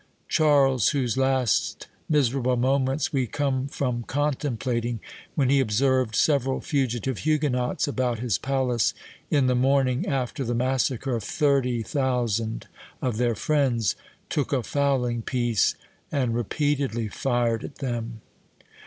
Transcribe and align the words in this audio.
Charles, 0.27 0.89
whose 0.97 1.15
last 1.15 1.85
miserable 2.09 2.55
moments 2.57 3.13
we 3.13 3.27
come 3.27 3.67
from 3.67 4.01
contemplating, 4.01 4.99
when 5.35 5.51
he 5.51 5.59
observed 5.59 6.15
several 6.15 6.59
fugitive 6.59 7.19
Huguenots 7.19 7.87
about 7.87 8.17
his 8.17 8.39
palace 8.39 8.95
in 9.29 9.45
the 9.45 9.53
morning 9.53 10.07
after 10.07 10.43
the 10.43 10.55
massacre 10.55 11.15
of 11.15 11.23
30,000 11.23 12.65
of 12.99 13.17
their 13.17 13.35
friends, 13.35 13.95
took 14.27 14.51
a 14.51 14.63
fowling 14.63 15.21
piece, 15.21 15.75
and 16.11 16.33
repeatedly 16.33 17.07
fired 17.07 17.63
at 17.63 17.75
them. 17.75 18.21